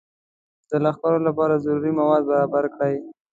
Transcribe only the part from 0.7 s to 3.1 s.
لښکر لپاره ضروري مواد برابر کړي.